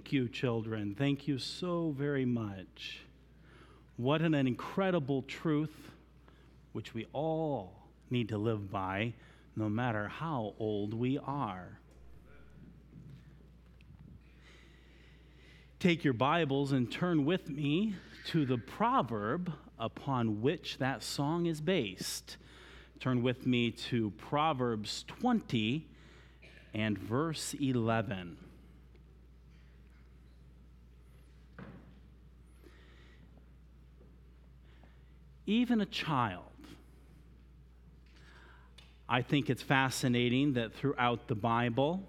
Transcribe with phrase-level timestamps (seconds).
[0.00, 0.94] Thank you, children.
[0.98, 3.00] Thank you so very much.
[3.98, 5.90] What an incredible truth
[6.72, 7.74] which we all
[8.08, 9.12] need to live by,
[9.56, 11.78] no matter how old we are.
[15.78, 17.94] Take your Bibles and turn with me
[18.28, 22.38] to the proverb upon which that song is based.
[23.00, 25.86] Turn with me to Proverbs 20
[26.72, 28.38] and verse 11.
[35.50, 36.44] Even a child.
[39.08, 42.04] I think it's fascinating that throughout the Bible,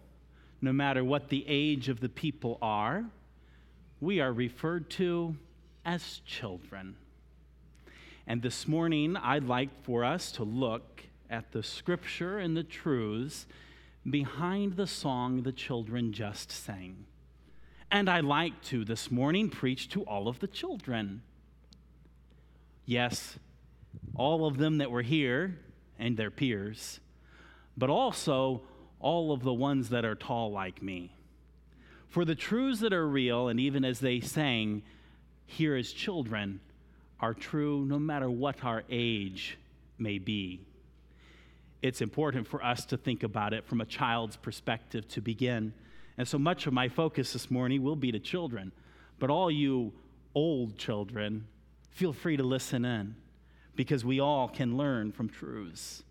[0.61, 3.03] no matter what the age of the people are,
[3.99, 5.35] we are referred to
[5.83, 6.95] as children.
[8.27, 13.47] And this morning, I'd like for us to look at the scripture and the truths
[14.07, 17.07] behind the song the children just sang.
[17.89, 21.23] And I like to this morning preach to all of the children.
[22.85, 23.37] Yes,
[24.15, 25.57] all of them that were here
[25.99, 26.99] and their peers,
[27.77, 28.61] but also
[28.99, 31.15] all of the ones that are tall like me.
[32.09, 34.83] For the truths that are real, and even as they sang,
[35.45, 36.59] here as children,
[37.19, 39.57] are true no matter what our age
[39.97, 40.65] may be
[41.81, 45.73] it's important for us to think about it from a child's perspective to begin.
[46.17, 48.71] And so much of my focus this morning will be to children.
[49.17, 49.91] But all you
[50.35, 51.47] old children,
[51.91, 53.15] feel free to listen in
[53.75, 56.03] because we all can learn from truths.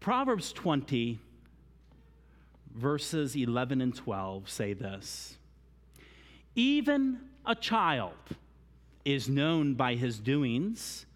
[0.00, 1.18] Proverbs 20,
[2.74, 5.36] verses 11 and 12 say this
[6.54, 8.14] Even a child
[9.04, 11.06] is known by his doings,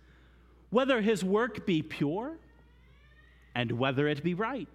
[0.71, 2.37] whether his work be pure
[3.55, 4.69] and whether it be right.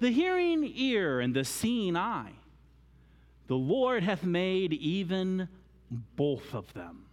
[0.00, 2.32] The hearing ear and the seeing eye,
[3.46, 5.48] the Lord hath made even
[6.16, 7.04] both of them.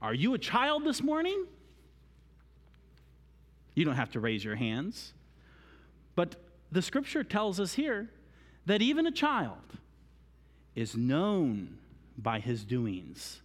[0.00, 1.46] Are you a child this morning?
[3.74, 5.12] You don't have to raise your hands.
[6.14, 6.36] But
[6.72, 8.08] the scripture tells us here
[8.66, 9.58] that even a child
[10.74, 11.78] is known
[12.16, 13.42] by his doings.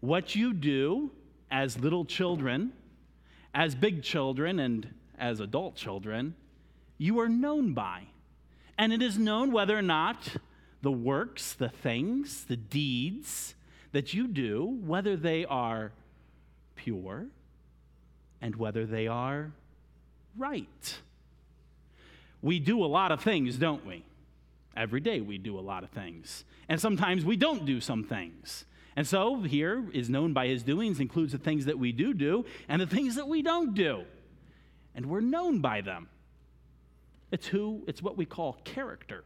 [0.00, 1.10] What you do
[1.50, 2.72] as little children
[3.56, 4.86] as big children and
[5.18, 6.34] as adult children,
[6.98, 8.02] you are known by.
[8.76, 10.36] And it is known whether or not
[10.86, 13.56] the works, the things, the deeds
[13.90, 15.90] that you do, whether they are
[16.76, 17.26] pure
[18.40, 19.50] and whether they are
[20.38, 20.98] right.
[22.40, 24.04] We do a lot of things, don't we?
[24.76, 26.44] Every day we do a lot of things.
[26.68, 28.64] And sometimes we don't do some things.
[28.94, 32.44] And so here is known by his doings, includes the things that we do do
[32.68, 34.04] and the things that we don't do.
[34.94, 36.06] And we're known by them.
[37.32, 39.24] It's who, it's what we call character.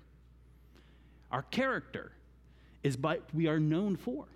[1.31, 2.13] Our character
[2.83, 4.27] is what we are known for.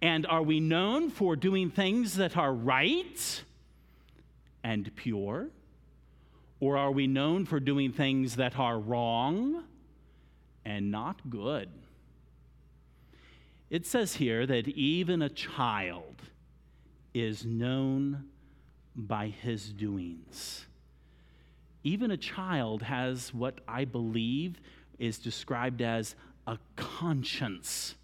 [0.00, 3.42] And are we known for doing things that are right
[4.62, 5.48] and pure?
[6.60, 9.64] Or are we known for doing things that are wrong
[10.64, 11.68] and not good?
[13.70, 16.22] It says here that even a child
[17.12, 18.24] is known
[18.94, 20.66] by his doings.
[21.82, 24.60] Even a child has what I believe
[24.98, 26.14] is described as
[26.46, 27.94] a conscience.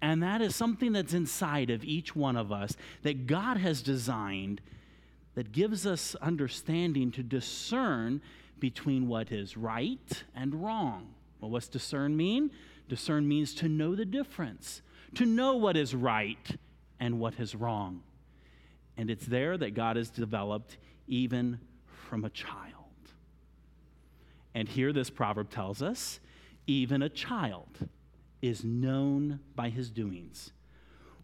[0.00, 4.60] And that is something that's inside of each one of us that God has designed
[5.34, 8.20] that gives us understanding to discern
[8.58, 11.14] between what is right and wrong.
[11.40, 12.50] Well, what's discern mean?
[12.88, 14.80] Discern means to know the difference,
[15.14, 16.56] to know what is right
[16.98, 18.02] and what is wrong.
[18.96, 21.60] And it's there that God has developed even
[22.08, 22.75] from a child.
[24.56, 26.18] And here this proverb tells us
[26.66, 27.68] even a child
[28.40, 30.50] is known by his doings,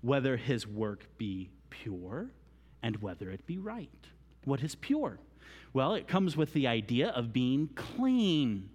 [0.02, 2.28] whether his work be pure
[2.82, 3.88] and whether it be right.
[4.44, 5.18] What is pure?
[5.72, 8.68] Well, it comes with the idea of being clean.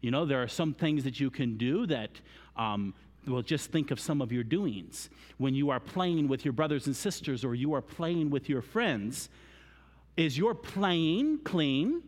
[0.00, 2.20] You know, there are some things that you can do that,
[2.56, 2.94] um,
[3.26, 5.10] well, just think of some of your doings.
[5.38, 8.62] When you are playing with your brothers and sisters or you are playing with your
[8.62, 9.28] friends,
[10.16, 12.04] is your playing clean?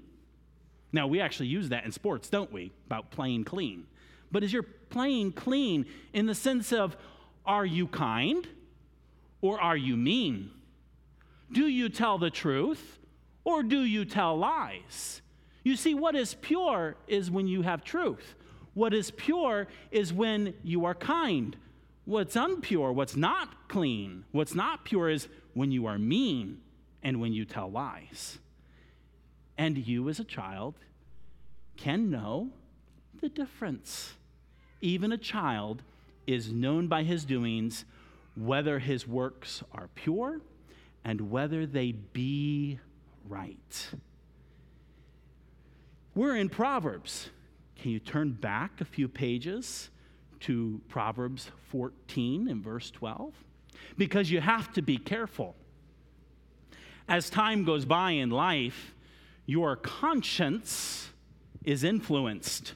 [0.93, 2.73] Now, we actually use that in sports, don't we?
[2.87, 3.87] About playing clean.
[4.33, 6.97] But is your playing clean in the sense of
[7.47, 8.47] are you kind
[9.41, 10.51] or are you mean?
[11.53, 12.99] Do you tell the truth
[13.45, 15.23] or do you tell lies?
[15.63, 18.35] You see, what is pure is when you have truth.
[18.75, 21.57] What is pure is when you are kind.
[22.05, 26.61] What's unpure, what's not clean, what's not pure is when you are mean
[27.03, 28.39] and when you tell lies.
[29.61, 30.75] And you, as a child,
[31.77, 32.49] can know
[33.21, 34.15] the difference.
[34.81, 35.83] Even a child
[36.27, 37.85] is known by his doings,
[38.35, 40.41] whether his works are pure
[41.05, 42.79] and whether they be
[43.29, 43.91] right.
[46.15, 47.29] We're in Proverbs.
[47.83, 49.91] Can you turn back a few pages
[50.41, 53.35] to Proverbs 14 and verse 12?
[53.99, 55.55] Because you have to be careful.
[57.07, 58.95] As time goes by in life,
[59.51, 61.11] your conscience
[61.65, 62.75] is influenced.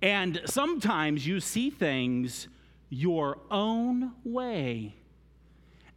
[0.00, 2.46] And sometimes you see things
[2.90, 4.94] your own way.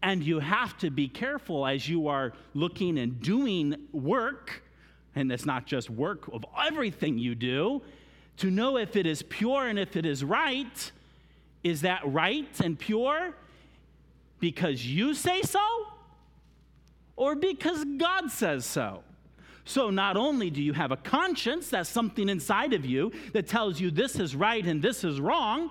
[0.01, 4.63] And you have to be careful as you are looking and doing work,
[5.13, 7.83] and it's not just work of everything you do,
[8.37, 10.91] to know if it is pure and if it is right.
[11.63, 13.35] Is that right and pure
[14.39, 15.59] because you say so
[17.15, 19.03] or because God says so?
[19.67, 23.81] So, not only do you have a conscience, that's something inside of you that tells
[23.81, 25.69] you this is right and this is wrong,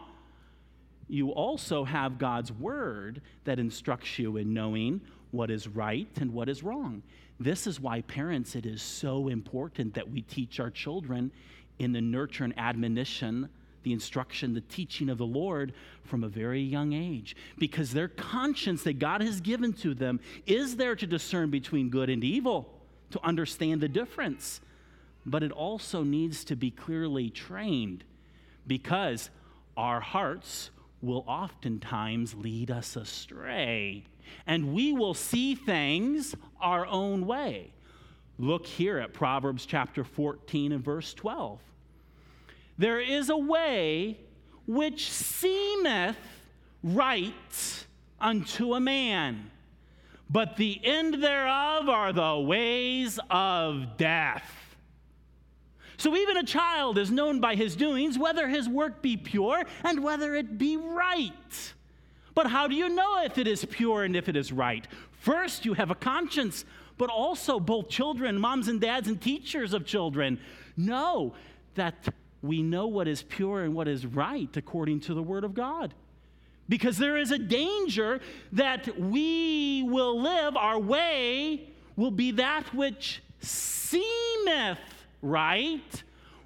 [1.08, 5.00] you also have God's word that instructs you in knowing
[5.30, 7.02] what is right and what is wrong.
[7.40, 11.32] This is why, parents, it is so important that we teach our children
[11.78, 13.48] in the nurture and admonition,
[13.82, 15.72] the instruction, the teaching of the Lord
[16.04, 17.34] from a very young age.
[17.56, 22.10] Because their conscience that God has given to them is there to discern between good
[22.10, 22.75] and evil,
[23.10, 24.60] to understand the difference.
[25.24, 28.04] But it also needs to be clearly trained
[28.66, 29.30] because
[29.76, 30.70] our hearts
[31.02, 34.04] will oftentimes lead us astray.
[34.46, 37.72] And we will see things our own way.
[38.38, 41.60] Look here at Proverbs chapter 14 and verse 12.
[42.78, 44.18] There is a way
[44.66, 46.18] which seemeth
[46.82, 47.86] right
[48.20, 49.50] unto a man,
[50.28, 54.76] but the end thereof are the ways of death.
[55.98, 60.02] So even a child is known by his doings, whether his work be pure and
[60.02, 61.72] whether it be right.
[62.34, 64.86] But how do you know if it is pure and if it is right?
[65.12, 66.66] First, you have a conscience,
[66.98, 70.38] but also both children, moms and dads, and teachers of children
[70.76, 71.34] know
[71.76, 72.08] that
[72.42, 75.94] we know what is pure and what is right according to the Word of God.
[76.68, 78.20] Because there is a danger
[78.52, 84.78] that we will live, our way will be that which seemeth
[85.22, 86.02] right.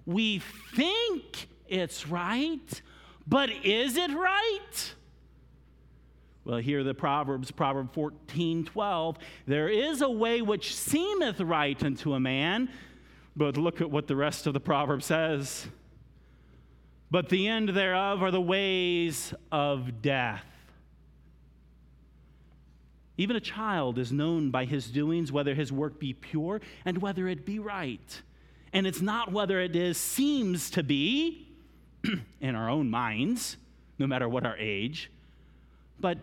[0.07, 0.43] We
[0.75, 2.83] think it's right,
[3.27, 4.95] but is it right?
[6.45, 9.19] Well, here the Proverbs, Proverb 14, 12.
[9.47, 12.71] There is a way which seemeth right unto a man,
[13.37, 15.69] but look at what the rest of the proverb says.
[17.11, 20.45] But the end thereof are the ways of death.
[23.17, 27.29] Even a child is known by his doings, whether his work be pure and whether
[27.29, 28.23] it be right.
[28.73, 31.49] And it's not whether it is seems to be
[32.41, 33.57] in our own minds,
[33.99, 35.11] no matter what our age,
[35.99, 36.19] but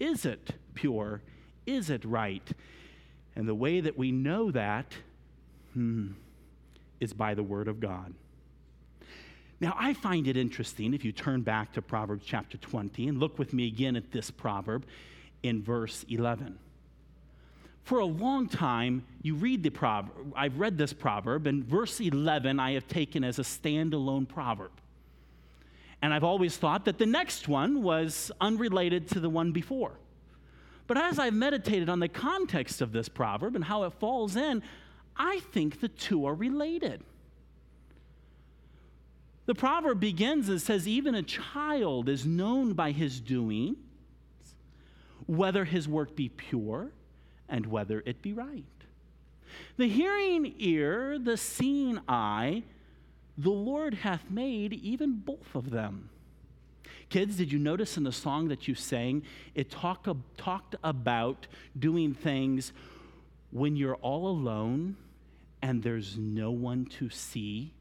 [0.00, 1.22] is it pure?
[1.66, 2.50] Is it right?
[3.36, 4.92] And the way that we know that
[5.72, 6.12] hmm,
[6.98, 8.12] is by the Word of God.
[9.64, 13.38] Now, I find it interesting if you turn back to Proverbs chapter 20 and look
[13.38, 14.84] with me again at this proverb
[15.42, 16.58] in verse 11
[17.84, 20.32] for a long time, you read the proverb.
[20.34, 24.70] I've read this proverb, and verse 11 I have taken as a standalone proverb.
[26.00, 29.92] And I've always thought that the next one was unrelated to the one before.
[30.86, 34.62] But as I've meditated on the context of this proverb and how it falls in,
[35.16, 37.02] I think the two are related.
[39.46, 43.76] The proverb begins and says, Even a child is known by his doings,
[45.26, 46.92] whether his work be pure
[47.48, 48.64] and whether it be right.
[49.76, 52.62] The hearing ear, the seeing eye,
[53.36, 56.10] the Lord hath made even both of them.
[57.10, 59.22] Kids, did you notice in the song that you sang,
[59.54, 61.46] it talk, talked about
[61.78, 62.72] doing things
[63.50, 64.96] when you're all alone
[65.62, 67.74] and there's no one to see?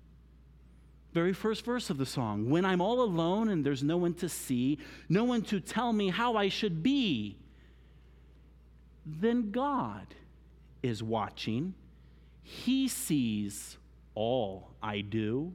[1.14, 2.50] Very first verse of the song.
[2.50, 4.80] When I'm all alone and there's no one to see,
[5.10, 7.38] no one to tell me how I should be
[9.06, 10.08] then God
[10.82, 11.74] is watching.
[12.42, 13.78] He sees
[14.16, 15.54] all I do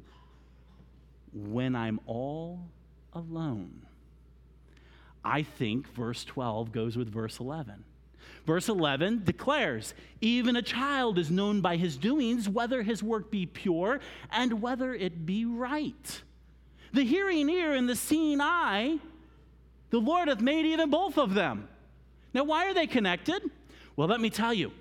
[1.32, 2.60] when I'm all
[3.12, 3.86] alone.
[5.24, 7.84] I think verse 12 goes with verse 11.
[8.46, 13.46] Verse 11 declares, Even a child is known by his doings, whether his work be
[13.46, 16.22] pure and whether it be right.
[16.92, 18.98] The hearing ear and the seeing eye,
[19.90, 21.68] the Lord hath made even both of them.
[22.32, 23.42] Now, why are they connected?
[23.96, 24.72] Well, let me tell you.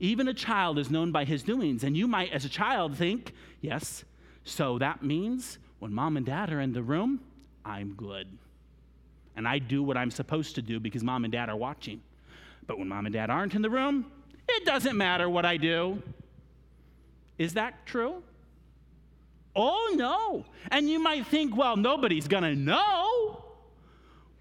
[0.00, 3.32] Even a child is known by his doings, and you might, as a child, think,
[3.60, 4.04] yes,
[4.44, 7.20] So that means when mom and dad are in the room,
[7.64, 8.26] I'm good.
[9.36, 12.00] And I do what I'm supposed to do because mom and dad are watching.
[12.68, 14.06] But when mom and dad aren't in the room,
[14.48, 16.00] it doesn't matter what I do.
[17.38, 18.22] Is that true?
[19.56, 20.44] Oh, no.
[20.70, 23.44] And you might think, well, nobody's going to know.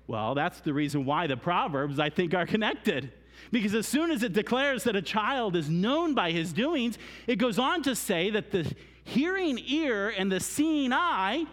[0.05, 3.11] Well, that's the reason why the Proverbs, I think, are connected.
[3.51, 7.37] Because as soon as it declares that a child is known by his doings, it
[7.37, 8.69] goes on to say that the
[9.03, 11.45] hearing ear and the seeing eye,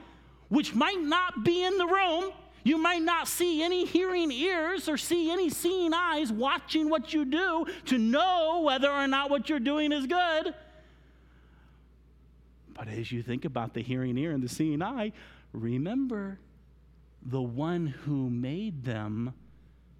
[0.48, 2.32] which might not be in the room,
[2.64, 7.24] you might not see any hearing ears or see any seeing eyes watching what you
[7.26, 10.54] do to know whether or not what you're doing is good.
[12.72, 15.12] But as you think about the hearing ear and the seeing eye,
[15.52, 16.38] remember
[17.22, 19.34] the one who made them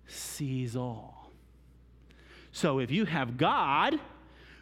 [0.07, 1.31] sees all.
[2.51, 4.01] So if you have God,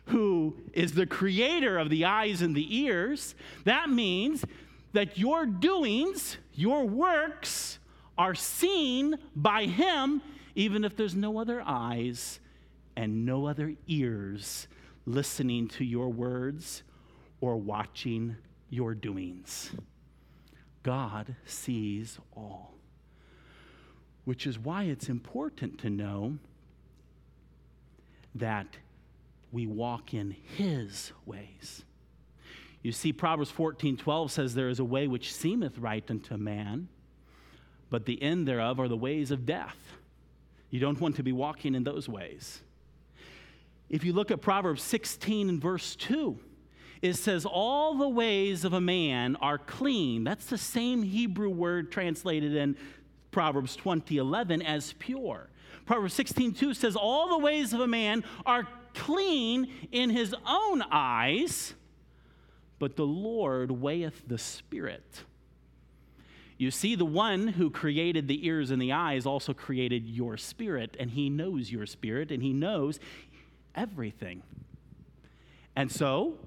[0.07, 4.45] who is the creator of the eyes and the ears, that means
[4.93, 7.79] that your doings, your works,
[8.17, 10.23] are seen by Him,
[10.55, 12.41] even if there's no other eyes
[12.97, 14.69] and no other ears
[15.07, 16.83] listening to your words
[17.41, 18.37] or watching
[18.71, 19.71] your doings.
[20.83, 22.75] God sees all,
[24.25, 26.39] which is why it's important to know
[28.35, 28.77] that
[29.51, 31.85] we walk in His ways.
[32.83, 36.89] You see, Proverbs 14 12 says, There is a way which seemeth right unto man
[37.93, 39.77] but the end thereof are the ways of death.
[40.71, 42.63] You don't want to be walking in those ways.
[43.91, 46.39] If you look at Proverbs 16 and verse 2,
[47.03, 50.25] it says, All the ways of a man are clean.
[50.25, 52.79] That's the same Hebrew word translated in
[53.31, 55.51] Proverbs 20 11 as pure.
[55.85, 60.83] Proverbs 16 2 says, All the ways of a man are clean in his own
[60.91, 61.75] eyes,
[62.79, 65.25] but the Lord weigheth the spirit.
[66.63, 70.97] You see, the one who created the ears and the eyes also created your spirit,
[70.97, 73.01] and he knows your spirit, and he knows
[73.75, 74.45] everything.
[75.75, 76.39] And so,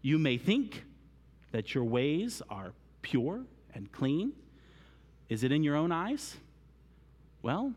[0.00, 0.84] you may think
[1.52, 2.72] that your ways are
[3.02, 4.32] pure and clean.
[5.28, 6.38] Is it in your own eyes?
[7.42, 7.74] Well,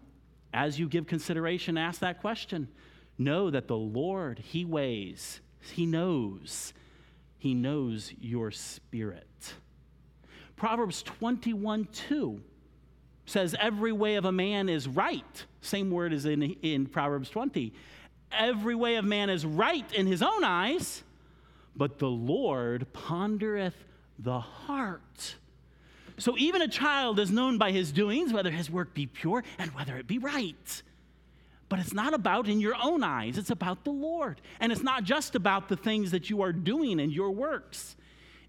[0.54, 2.70] as you give consideration, ask that question.
[3.18, 5.42] Know that the Lord, He weighs,
[5.74, 6.72] He knows,
[7.38, 9.27] He knows your spirit.
[10.58, 12.42] Proverbs 21 2
[13.26, 15.46] says, Every way of a man is right.
[15.62, 17.72] Same word as in, in Proverbs 20.
[18.32, 21.04] Every way of man is right in his own eyes,
[21.76, 23.76] but the Lord pondereth
[24.20, 25.36] the heart.
[26.18, 29.72] So even a child is known by his doings, whether his work be pure and
[29.76, 30.82] whether it be right.
[31.70, 34.42] But it's not about in your own eyes, it's about the Lord.
[34.60, 37.97] And it's not just about the things that you are doing and your works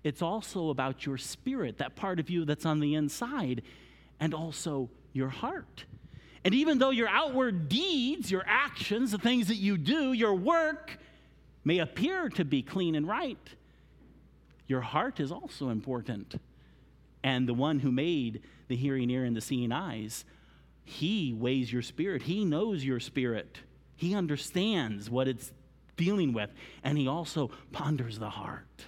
[0.04, 3.62] it's also about your spirit, that part of you that's on the inside,
[4.20, 5.84] and also your heart.
[6.44, 10.98] And even though your outward deeds, your actions, the things that you do, your work
[11.64, 13.38] may appear to be clean and right,
[14.66, 16.40] your heart is also important.
[17.22, 20.24] And the one who made the hearing ear and the seeing eyes,
[20.84, 22.22] he weighs your spirit.
[22.22, 23.58] He knows your spirit.
[23.96, 25.52] He understands what it's
[25.96, 26.50] dealing with,
[26.84, 28.84] and he also ponders the heart.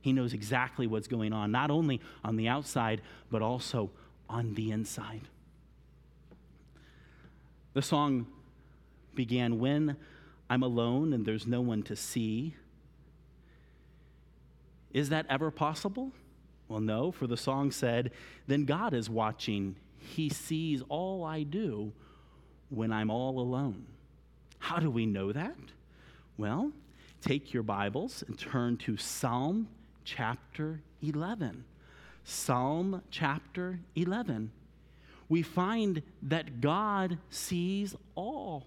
[0.00, 3.90] He knows exactly what's going on, not only on the outside, but also
[4.28, 5.22] on the inside.
[7.74, 8.26] The song
[9.14, 9.96] began When
[10.48, 12.54] I'm alone and there's no one to see.
[14.92, 16.10] Is that ever possible?
[16.68, 18.12] Well, no, for the song said,
[18.46, 19.76] Then God is watching.
[19.98, 21.92] He sees all I do
[22.70, 23.86] when I'm all alone.
[24.58, 25.56] How do we know that?
[26.36, 26.72] Well,
[27.20, 29.68] take your Bibles and turn to Psalm
[30.04, 31.64] chapter 11.
[32.24, 34.50] Psalm chapter 11.
[35.28, 38.66] We find that God sees all,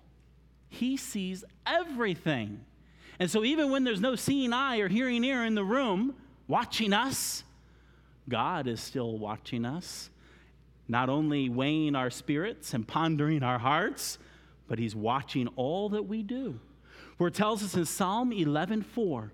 [0.70, 2.66] He sees everything.
[3.20, 6.16] And so, even when there's no seeing eye or hearing ear in the room
[6.48, 7.44] watching us,
[8.28, 10.10] God is still watching us,
[10.88, 14.18] not only weighing our spirits and pondering our hearts,
[14.68, 16.60] but He's watching all that we do.
[17.18, 19.32] For it tells us in Psalm 11 4,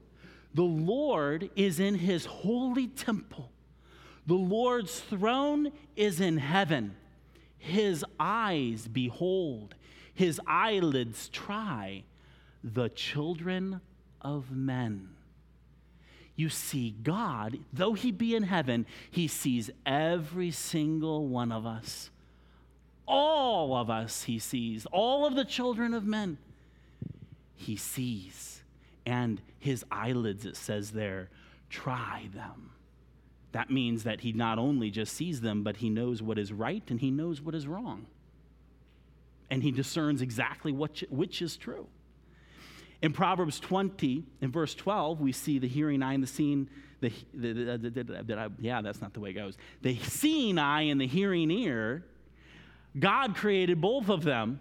[0.60, 3.50] the Lord is in his holy temple.
[4.28, 6.98] The Lord's throne is in heaven.
[7.58, 9.76] His eyes behold,
[10.14, 12.04] his eyelids try
[12.62, 13.80] the children
[14.22, 15.12] of men.
[16.36, 22.10] You see, God, though he be in heaven, he sees every single one of us.
[23.08, 24.86] All of us, he sees.
[24.88, 26.38] All of the children of men,
[27.56, 28.59] he sees
[29.10, 31.32] and his eyelids, it says there,
[31.72, 32.70] try them.
[33.54, 36.84] That means that he not only just sees them, but he knows what is right
[36.90, 38.06] and he knows what is wrong.
[39.50, 41.88] And he discerns exactly which is true.
[43.02, 46.70] In Proverbs 20, in verse 12, we see the hearing eye and the seeing.
[47.02, 49.58] The, the, the, yeah, that's not the way it goes.
[49.82, 52.04] The seeing eye and the hearing ear,
[53.00, 54.60] God created both of them.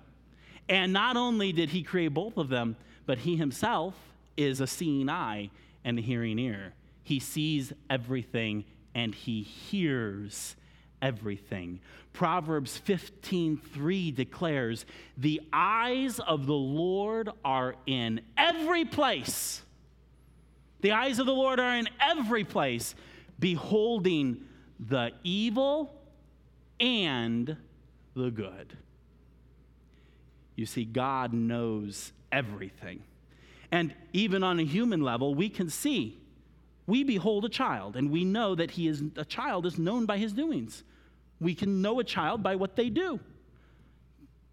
[0.70, 3.94] And not only did he create both of them, but he himself
[4.38, 5.51] is a seeing eye
[5.85, 6.72] and a hearing ear.
[7.03, 10.57] He sees everything and he hears
[11.03, 11.81] everything.
[12.12, 19.62] Proverbs 15:3 declares, "The eyes of the Lord are in every place."
[20.81, 22.94] The eyes of the Lord are in every place,
[23.38, 24.46] beholding
[24.79, 25.94] the evil
[26.79, 27.57] and
[28.14, 28.79] the good.
[30.55, 33.03] You see, God knows everything.
[33.70, 36.18] And even on a human level, we can see
[36.87, 40.16] we behold a child and we know that he is a child is known by
[40.16, 40.85] his doings.
[41.38, 43.20] We can know a child by what they do.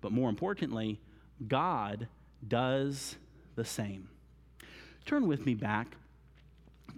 [0.02, 1.00] But more importantly,
[1.48, 2.10] God
[2.46, 3.16] does
[3.56, 4.10] the same.
[5.06, 5.96] Turn with me back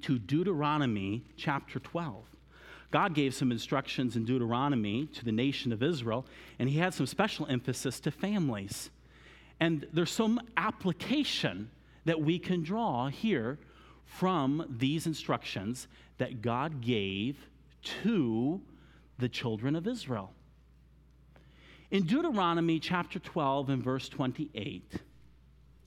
[0.01, 2.25] to Deuteronomy chapter 12.
[2.89, 6.25] God gave some instructions in Deuteronomy to the nation of Israel,
[6.57, 8.89] and he had some special emphasis to families.
[9.59, 11.69] And there's some application
[12.07, 13.59] that we can draw here
[14.05, 17.37] from these instructions that God gave
[18.01, 18.61] to
[19.19, 20.31] the children of Israel.
[21.91, 25.01] In Deuteronomy chapter 12 and verse 28,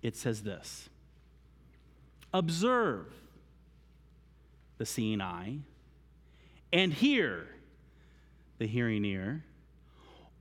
[0.03, 0.91] it says this
[2.35, 3.07] Observe
[4.77, 5.57] the seeing eye,
[6.71, 7.47] and hear
[8.59, 9.43] the hearing ear,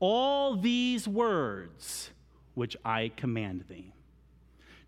[0.01, 2.09] all these words
[2.53, 3.93] which I command thee.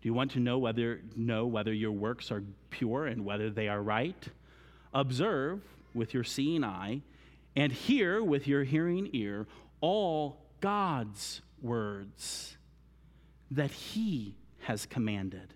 [0.02, 3.68] Do you want to know whether, know whether your works are pure and whether they
[3.68, 4.28] are right?
[4.92, 5.62] Observe
[5.94, 7.02] with your seeing eye
[7.54, 9.46] and hear with your hearing ear
[9.80, 12.56] all God's words
[13.52, 15.54] that He has commanded.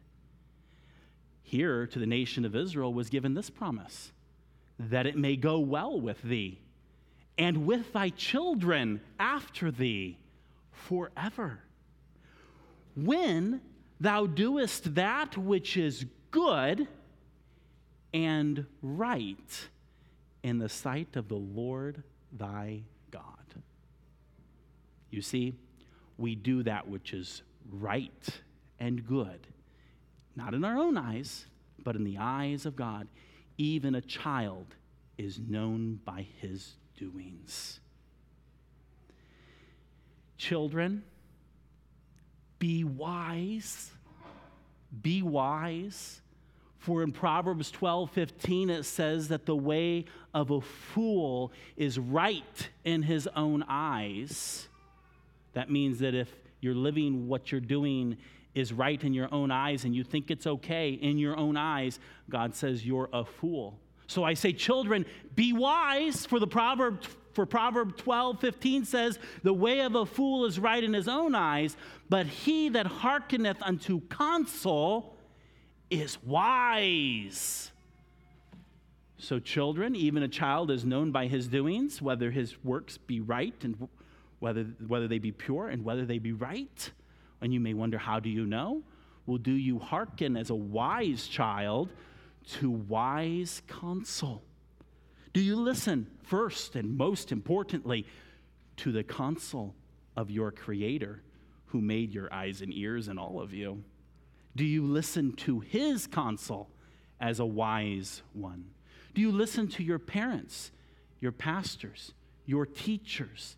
[1.43, 4.13] Here to the nation of Israel was given this promise
[4.79, 6.61] that it may go well with thee
[7.37, 10.19] and with thy children after thee
[10.71, 11.61] forever.
[12.95, 13.61] When
[14.01, 16.87] thou doest that which is good
[18.13, 19.69] and right
[20.43, 23.23] in the sight of the Lord thy God.
[25.11, 25.55] You see,
[26.19, 28.29] we do that which is right
[28.79, 29.47] and good,
[30.35, 31.47] not in our own eyes,
[31.83, 33.09] but in the eyes of God.
[33.59, 34.67] Even a child
[35.19, 37.81] is known by his doings.
[40.37, 41.03] Children,
[42.59, 43.91] be wise.
[45.03, 46.21] Be wise.
[46.79, 52.69] For in Proverbs 12 15, it says that the way of a fool is right
[52.85, 54.69] in his own eyes.
[55.55, 58.17] That means that if you're living what you're doing
[58.55, 61.99] is right in your own eyes and you think it's okay in your own eyes,
[62.31, 63.79] God says you're a fool.
[64.07, 67.03] So I say, children, be wise, for the proverb
[67.37, 71.35] for Proverb 12, 15 says, The way of a fool is right in his own
[71.35, 71.77] eyes,
[72.09, 75.15] but he that hearkeneth unto counsel
[75.91, 77.71] is wise.
[79.19, 83.55] So, children, even a child is known by his doings, whether his works be right
[83.63, 83.87] and
[84.39, 86.91] whether, whether they be pure and whether they be right.
[87.43, 88.83] And you may wonder, how do you know?
[89.27, 91.91] Well, do you hearken as a wise child
[92.53, 94.43] to wise counsel?
[95.35, 98.07] Do you listen first and most importantly
[98.77, 99.75] to the counsel
[100.17, 101.23] of your Creator
[101.67, 103.83] who made your eyes and ears and all of you?
[104.55, 106.69] Do you listen to His counsel
[107.21, 108.71] as a wise one?
[109.15, 110.71] Do you listen to your parents,
[111.21, 112.13] your pastors,
[112.45, 113.57] your teachers,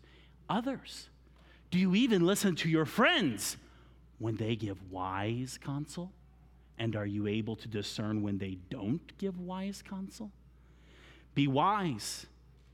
[0.49, 1.09] others?
[1.71, 3.57] Do you even listen to your friends
[4.17, 6.11] when they give wise counsel?
[6.77, 10.31] And are you able to discern when they don't give wise counsel?
[11.35, 12.25] Be wise.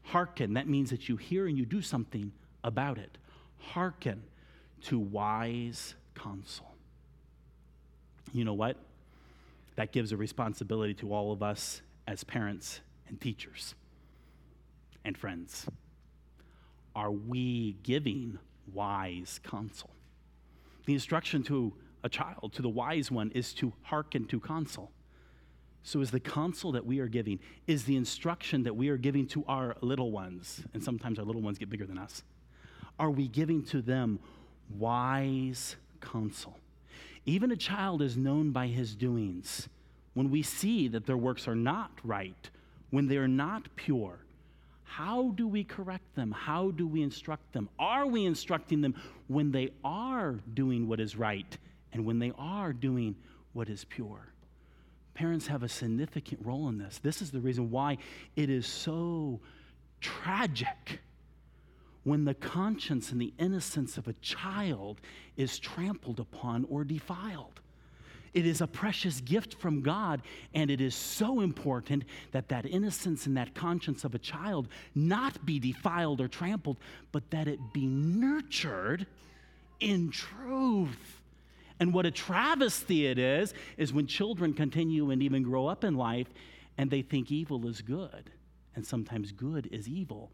[0.05, 0.53] Hearken.
[0.53, 2.31] That means that you hear and you do something
[2.63, 3.17] about it.
[3.59, 4.23] Hearken
[4.83, 6.71] to wise counsel.
[8.33, 8.77] You know what?
[9.75, 13.75] That gives a responsibility to all of us as parents and teachers
[15.03, 15.65] and friends.
[16.95, 18.39] Are we giving
[18.73, 19.89] wise counsel?
[20.85, 24.91] The instruction to a child, to the wise one, is to hearken to counsel.
[25.87, 29.27] So, is the counsel that we are giving, is the instruction that we are giving
[29.27, 32.23] to our little ones, and sometimes our little ones get bigger than us,
[32.97, 34.17] are we giving to them
[34.79, 36.57] wise counsel?
[37.27, 39.69] Even a child is known by his doings.
[40.15, 42.49] when we see that their works are not right,
[42.89, 44.17] when they're not pure,
[44.85, 46.31] how do we correct them?
[46.31, 47.69] How do we instruct them?
[47.77, 48.95] Are we instructing them
[49.27, 51.57] when they are doing what is right
[51.93, 53.15] and when they are doing
[53.53, 54.31] what is pure?
[55.15, 56.99] Parents have a significant role in this.
[56.99, 57.97] This is the reason why
[58.35, 59.39] it is so
[60.01, 60.99] tragic
[62.03, 65.01] when the conscience and the innocence of a child
[65.37, 67.61] is trampled upon or defiled.
[68.33, 70.21] It is a precious gift from God,
[70.53, 75.45] and it is so important that that innocence and that conscience of a child not
[75.45, 76.77] be defiled or trampled,
[77.13, 79.07] but that it be nurtured
[79.79, 81.21] in truth.
[81.79, 85.95] And what a travesty it is, is when children continue and even grow up in
[85.95, 86.27] life
[86.77, 88.31] and they think evil is good,
[88.75, 90.31] and sometimes good is evil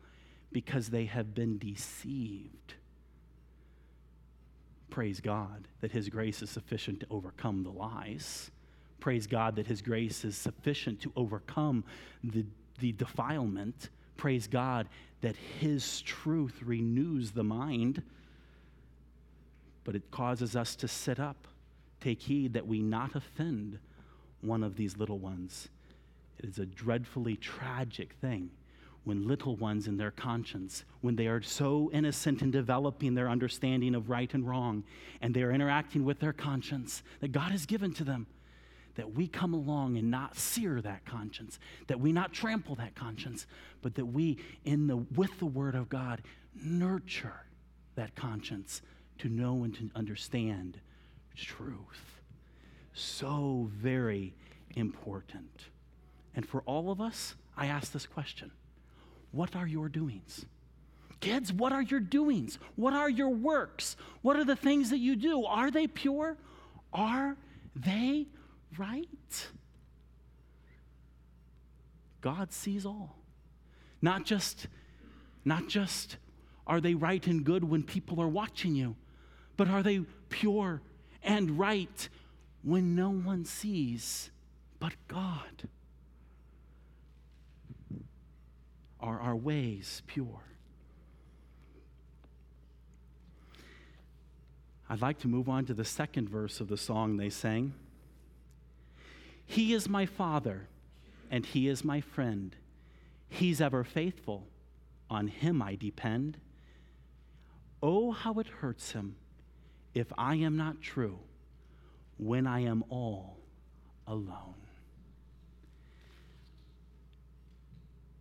[0.51, 2.75] because they have been deceived.
[4.89, 8.51] Praise God that His grace is sufficient to overcome the lies.
[8.99, 11.83] Praise God that His grace is sufficient to overcome
[12.23, 12.45] the,
[12.79, 13.89] the defilement.
[14.17, 14.89] Praise God
[15.21, 18.03] that His truth renews the mind.
[19.83, 21.47] But it causes us to sit up,
[21.99, 23.79] take heed that we not offend
[24.41, 25.69] one of these little ones.
[26.39, 28.51] It is a dreadfully tragic thing
[29.03, 33.95] when little ones in their conscience, when they are so innocent in developing their understanding
[33.95, 34.83] of right and wrong,
[35.21, 38.27] and they are interacting with their conscience that God has given to them,
[38.95, 43.47] that we come along and not sear that conscience, that we not trample that conscience,
[43.81, 46.21] but that we, in the, with the Word of God,
[46.53, 47.45] nurture
[47.95, 48.81] that conscience
[49.21, 50.79] to know and to understand
[51.35, 52.21] truth.
[52.93, 54.33] So very
[54.75, 55.65] important.
[56.35, 58.51] And for all of us, I ask this question
[59.31, 60.45] what are your doings?
[61.19, 62.57] Kids, what are your doings?
[62.75, 63.95] What are your works?
[64.23, 65.45] What are the things that you do?
[65.45, 66.35] Are they pure?
[66.91, 67.37] Are
[67.75, 68.27] they
[68.77, 69.47] right?
[72.21, 73.15] God sees all.
[74.01, 74.67] Not just
[75.45, 76.17] not just
[76.67, 78.95] are they right and good when people are watching you,
[79.57, 80.81] but are they pure
[81.23, 82.09] and right
[82.63, 84.29] when no one sees
[84.79, 85.69] but God?
[88.99, 90.43] Are our ways pure?
[94.89, 97.73] I'd like to move on to the second verse of the song they sang.
[99.45, 100.67] He is my father,
[101.29, 102.55] and he is my friend.
[103.29, 104.47] He's ever faithful.
[105.09, 106.37] On him I depend.
[107.81, 109.15] Oh, how it hurts him
[109.93, 111.19] if I am not true
[112.17, 113.37] when I am all
[114.07, 114.55] alone.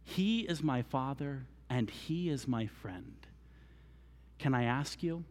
[0.04, 3.14] He is my Father and He is my friend.
[4.38, 5.24] Can I ask you,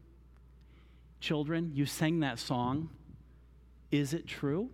[1.19, 2.89] children, you sang that song.
[3.91, 4.69] Is it true?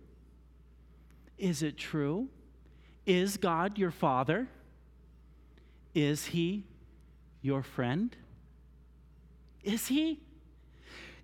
[1.38, 2.28] Is it true?
[3.04, 4.48] Is God your Father?
[5.94, 6.64] Is He
[7.42, 8.14] your friend?
[9.64, 10.20] Is He?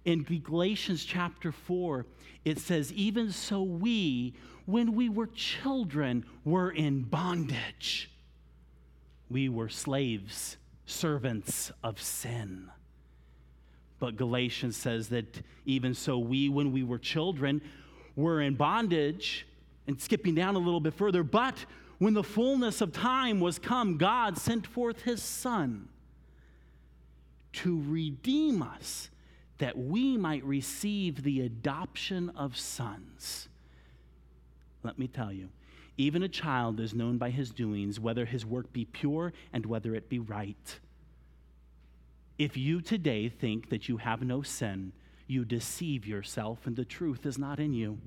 [0.04, 2.06] In Galatians chapter 4,
[2.44, 4.34] it says, Even so, we,
[4.66, 8.10] when we were children, were in bondage
[9.32, 12.70] we were slaves, servants of sin.
[13.98, 17.62] But Galatians says that even so, we, when we were children,
[18.14, 19.46] were in bondage.
[19.86, 21.56] And skipping down a little bit further, but
[21.98, 25.88] when the fullness of time was come, God sent forth his Son
[27.54, 29.08] to redeem us
[29.62, 33.48] that we might receive the adoption of sons.
[34.82, 35.50] Let me tell you,
[35.96, 39.94] even a child is known by his doings, whether his work be pure and whether
[39.94, 40.80] it be right.
[42.40, 44.90] If you today think that you have no sin,
[45.28, 47.98] you deceive yourself and the truth is not in you.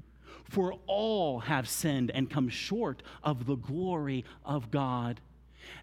[0.44, 5.22] For all have sinned and come short of the glory of God.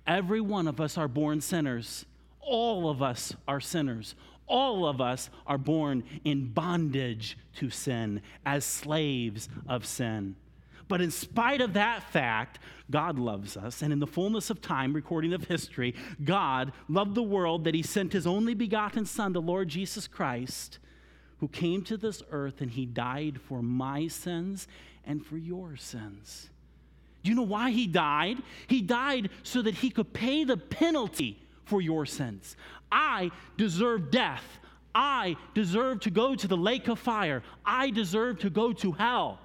[0.06, 2.04] Every one of us are born sinners.
[2.42, 4.14] All of us are sinners.
[4.46, 10.36] All of us are born in bondage to sin, as slaves of sin.
[10.88, 12.58] But in spite of that fact,
[12.90, 13.80] God loves us.
[13.80, 17.82] And in the fullness of time, recording of history, God loved the world that He
[17.82, 20.78] sent His only begotten Son, the Lord Jesus Christ,
[21.38, 24.68] who came to this earth and He died for my sins
[25.06, 26.50] and for your sins.
[27.22, 28.42] Do you know why He died?
[28.66, 32.54] He died so that He could pay the penalty for your sins.
[32.90, 34.44] I deserve death.
[34.94, 37.42] I deserve to go to the lake of fire.
[37.64, 39.38] I deserve to go to hell.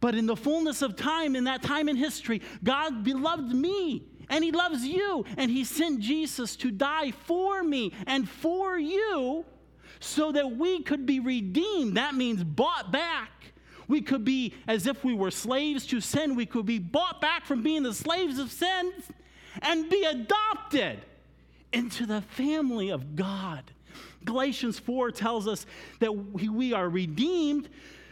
[0.00, 4.42] But in the fullness of time, in that time in history, God beloved me and
[4.42, 5.24] He loves you.
[5.36, 9.44] And He sent Jesus to die for me and for you
[10.00, 11.96] so that we could be redeemed.
[11.96, 13.30] That means bought back.
[13.86, 16.34] We could be as if we were slaves to sin.
[16.34, 18.92] We could be bought back from being the slaves of sin
[19.62, 21.02] and be adopted
[21.76, 23.62] into the family of God.
[24.24, 25.66] Galatians 4 tells us
[26.00, 27.68] that we are redeemed,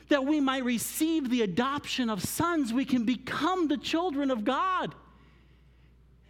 [0.09, 2.72] that we might receive the adoption of sons.
[2.72, 4.94] We can become the children of God.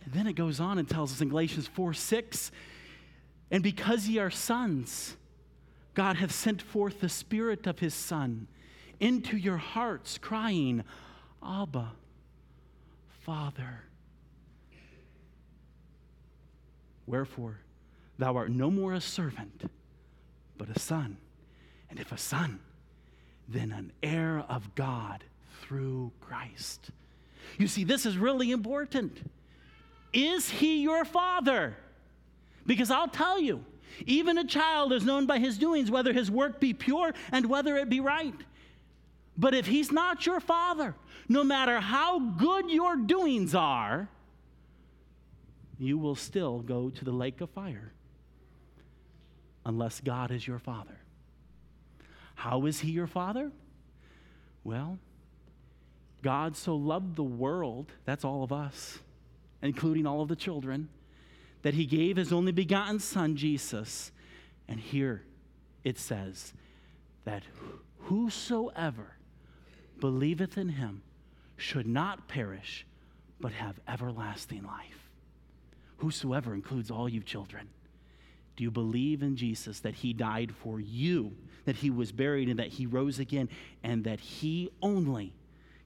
[0.05, 2.53] And then it goes on and tells us in Galatians 4 6,
[3.51, 5.16] and because ye are sons,
[5.94, 8.47] God hath sent forth the Spirit of his Son
[9.01, 10.85] into your hearts, crying,
[11.42, 11.92] Abba,
[13.23, 13.83] Father.
[17.07, 17.59] Wherefore,
[18.19, 19.71] thou art no more a servant,
[20.57, 21.17] but a son.
[21.90, 22.61] And if a son,
[23.49, 25.25] then an heir of God
[25.62, 26.90] through Christ.
[27.59, 29.31] You see, this is really important.
[30.12, 31.77] Is he your father?
[32.67, 33.64] Because I'll tell you,
[34.07, 37.77] even a child is known by his doings, whether his work be pure and whether
[37.77, 38.35] it be right.
[39.37, 40.95] But if he's not your father,
[41.29, 44.09] no matter how good your doings are,
[45.79, 47.93] you will still go to the lake of fire
[49.67, 50.99] unless God is your father.
[52.35, 53.51] How is he your father?
[54.63, 54.99] Well,
[56.23, 58.99] God so loved the world, that's all of us,
[59.63, 60.89] including all of the children,
[61.63, 64.11] that he gave his only begotten Son, Jesus.
[64.69, 65.23] And here
[65.83, 66.53] it says
[67.25, 67.43] that
[68.01, 69.17] whosoever
[70.01, 71.03] believeth in him
[71.57, 72.87] should not perish,
[73.41, 75.04] but have everlasting life.
[76.05, 77.71] Whosoever includes all you children.
[78.57, 81.33] Do you believe in Jesus that he died for you,
[81.64, 83.49] that he was buried, and that he rose again,
[83.83, 85.33] and that he only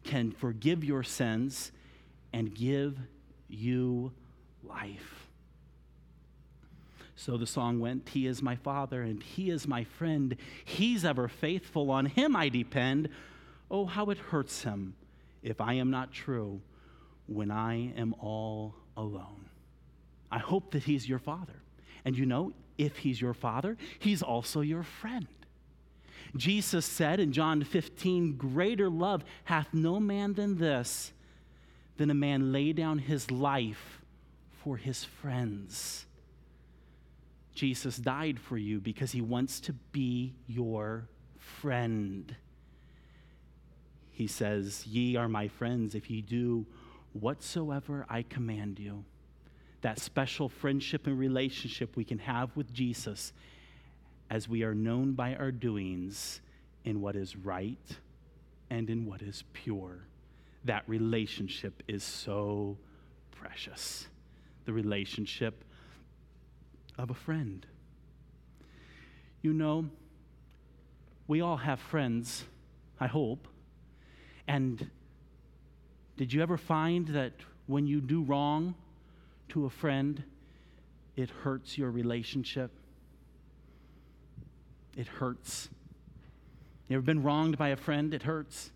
[0.03, 1.71] can forgive your sins
[2.33, 2.99] and give
[3.47, 4.11] you
[4.65, 5.29] life?
[7.15, 10.37] So the song went, He is my Father, and He is my friend.
[10.65, 13.09] He's ever faithful, on Him I depend.
[13.71, 14.97] Oh, how it hurts Him
[15.45, 16.61] if I am not true
[17.29, 19.48] when I am all alone.
[20.31, 21.63] I hope that He's your Father.
[22.05, 25.27] And you know, if he's your father, he's also your friend.
[26.37, 31.13] Jesus said in John 15, Greater love hath no man than this,
[31.97, 34.01] than a man lay down his life
[34.63, 36.07] for his friends.
[37.55, 42.37] Jesus died for you because he wants to be your friend.
[44.13, 46.67] He says, Ye are my friends if ye do
[47.13, 49.05] whatsoever I command you
[49.81, 53.33] that special friendship and relationship we can have with Jesus
[54.31, 56.41] as we are known by our doings
[56.85, 57.97] in what is right
[58.71, 59.99] and in what is pure.
[60.65, 62.77] That relationship is so
[63.31, 64.09] precious.
[64.65, 65.65] The relationship
[66.99, 67.65] of a friend.
[69.41, 69.89] You know,
[71.29, 72.45] we all have friends,
[72.99, 73.47] I hope.
[74.49, 74.91] And
[76.17, 77.35] did you ever find that
[77.67, 78.75] when you do wrong,
[79.51, 80.23] to a friend,
[81.17, 82.71] it hurts your relationship.
[84.97, 85.69] It hurts.
[86.89, 88.15] You ever been wronged by a friend?
[88.15, 88.71] It hurts.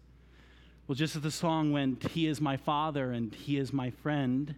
[0.86, 4.54] Well, just as the song went, He is my Father and He is my friend.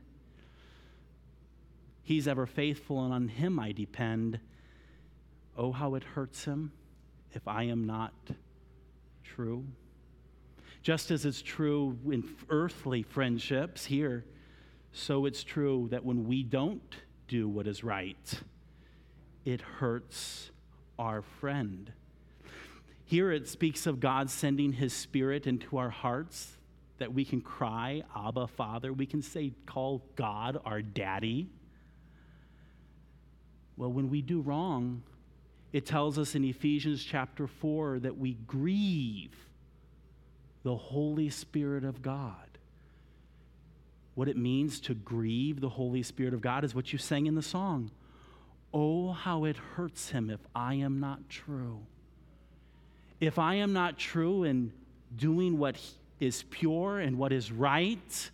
[2.03, 4.41] He's ever faithful, and on Him I depend.
[5.57, 6.73] Oh, how it hurts Him
[7.33, 8.13] if I am not
[9.23, 9.65] true.
[10.83, 14.25] Just as it's true in earthly friendships here,
[14.97, 16.95] so it's true that when we don't
[17.27, 18.41] do what is right,
[19.45, 20.53] it hurts
[21.01, 21.93] our friend.
[23.05, 26.57] Here it speaks of God sending his spirit into our hearts
[26.99, 28.93] that we can cry, Abba, Father.
[28.93, 31.49] We can say, call God our daddy.
[33.77, 35.03] Well, when we do wrong,
[35.73, 39.35] it tells us in Ephesians chapter 4 that we grieve
[40.63, 42.54] the Holy Spirit of God
[44.15, 47.35] what it means to grieve the Holy Spirit of God is what you sang in
[47.35, 47.91] the song.
[48.73, 51.81] Oh, how it hurts him if I am not true.
[53.21, 54.73] If I am not true in
[55.17, 55.77] doing what
[56.21, 58.31] is pure and what is right,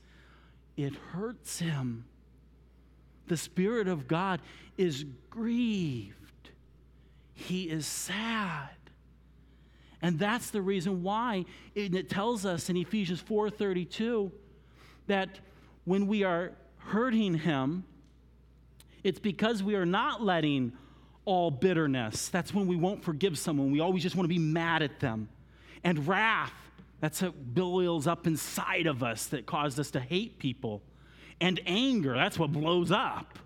[0.77, 2.05] it hurts him.
[3.27, 4.41] The Spirit of God
[4.77, 6.51] is grieved,
[7.35, 8.71] he is sad.
[10.03, 14.33] And that's the reason why it tells us in Ephesians 4:32
[15.07, 15.41] that
[15.85, 17.85] when we are hurting him,
[19.03, 20.73] it's because we are not letting
[21.25, 22.29] all bitterness.
[22.29, 23.71] That's when we won't forgive someone.
[23.71, 25.29] We always just want to be mad at them.
[25.85, 26.53] And wrath,
[27.01, 30.83] that's what boils up inside of us that caused us to hate people.
[31.41, 33.39] And anger, that's what blows up.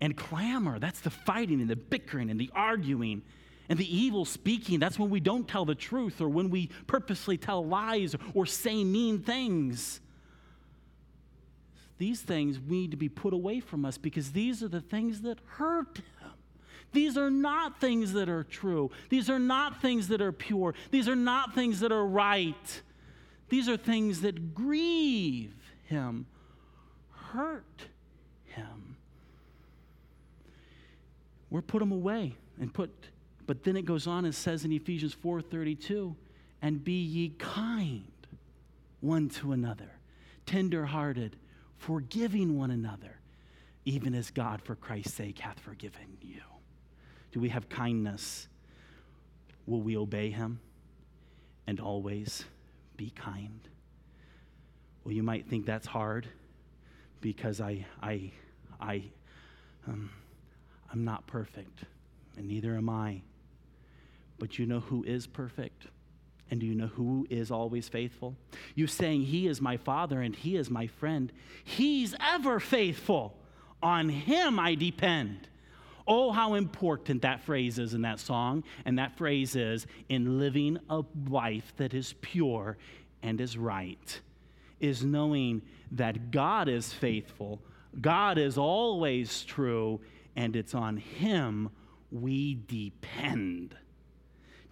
[0.00, 3.22] And clamor, that's the fighting and the bickering and the arguing.
[3.68, 7.38] And the evil speaking, that's when we don't tell the truth or when we purposely
[7.38, 10.00] tell lies or say mean things.
[12.02, 15.38] These things need to be put away from us because these are the things that
[15.46, 16.32] hurt him.
[16.90, 18.90] These are not things that are true.
[19.08, 20.74] These are not things that are pure.
[20.90, 22.82] These are not things that are right.
[23.50, 26.26] These are things that grieve him,
[27.10, 27.86] hurt
[28.46, 28.96] him.
[31.50, 32.90] We're put them away and put
[33.46, 36.16] but then it goes on and says in Ephesians 4:32,
[36.62, 38.26] and be ye kind
[39.00, 40.00] one to another,
[40.46, 41.36] tender-hearted,
[41.82, 43.18] forgiving one another,
[43.84, 46.40] even as God for Christ's sake hath forgiven you.
[47.32, 48.46] Do we have kindness?
[49.66, 50.60] Will we obey him
[51.66, 52.44] and always
[52.96, 53.68] be kind?
[55.02, 56.28] Well, you might think that's hard
[57.20, 58.30] because I, I,
[58.80, 59.02] I,
[59.88, 60.10] um,
[60.92, 61.80] I'm not perfect,
[62.36, 63.22] and neither am I.
[64.38, 65.86] But you know who is perfect?
[66.52, 68.36] And do you know who is always faithful?
[68.74, 71.32] You saying, He is my Father and He is my friend.
[71.64, 73.38] He's ever faithful.
[73.82, 75.48] On Him I depend.
[76.06, 78.64] Oh, how important that phrase is in that song.
[78.84, 82.76] And that phrase is in living a life that is pure
[83.22, 84.20] and is right,
[84.78, 87.62] is knowing that God is faithful,
[87.98, 90.02] God is always true,
[90.36, 91.70] and it's on Him
[92.10, 93.74] we depend.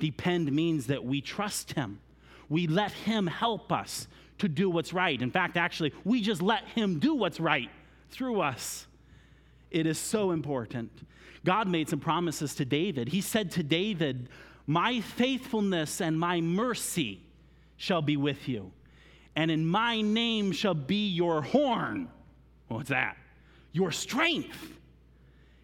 [0.00, 2.00] Depend means that we trust Him.
[2.48, 5.20] We let Him help us to do what's right.
[5.20, 7.70] In fact, actually, we just let Him do what's right
[8.10, 8.86] through us.
[9.70, 10.90] It is so important.
[11.44, 13.08] God made some promises to David.
[13.08, 14.28] He said to David,
[14.66, 17.20] My faithfulness and my mercy
[17.76, 18.72] shall be with you,
[19.36, 22.08] and in my name shall be your horn.
[22.68, 23.16] What's that?
[23.72, 24.76] Your strength.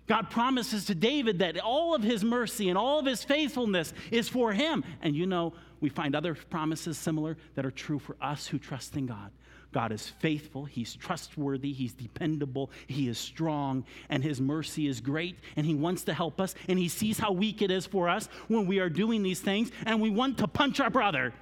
[0.06, 4.28] God promises to David that all of his mercy and all of his faithfulness is
[4.28, 4.84] for him.
[5.02, 8.96] And you know, we find other promises similar that are true for us who trust
[8.96, 9.30] in God.
[9.72, 15.36] God is faithful, He's trustworthy, He's dependable, He is strong, and His mercy is great,
[15.54, 18.28] and He wants to help us, and He sees how weak it is for us
[18.48, 21.34] when we are doing these things, and we want to punch our brother.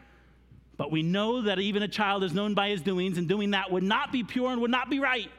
[0.76, 3.70] But we know that even a child is known by his doings, and doing that
[3.70, 5.30] would not be pure and would not be right.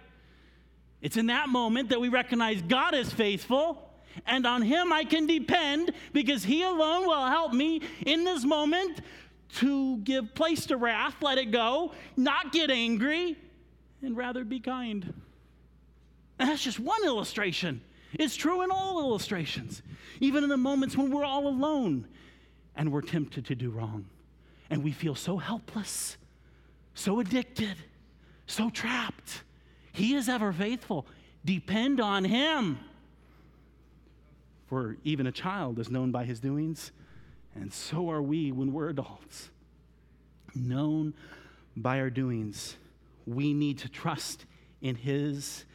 [1.06, 3.92] It's in that moment that we recognize God is faithful,
[4.26, 9.02] and on Him I can depend because He alone will help me in this moment
[9.58, 13.38] to give place to wrath, let it go, not get angry,
[14.02, 15.14] and rather be kind.
[16.40, 17.82] And that's just one illustration.
[18.14, 19.84] It's true in all illustrations,
[20.22, 22.08] even in the moments when we're all alone
[22.76, 24.08] and we're tempted to do wrong.
[24.72, 26.18] And we feel so helpless,
[26.96, 27.76] so addicted,
[28.48, 29.44] so trapped.
[29.96, 31.06] He is ever faithful.
[31.44, 32.80] Depend on Him.
[34.68, 36.92] For even a child is known by his doings,
[37.54, 39.50] and so are we when we're adults.
[40.56, 41.14] Known
[41.78, 42.76] by our doings,
[43.26, 44.46] we need to trust
[44.82, 45.66] in His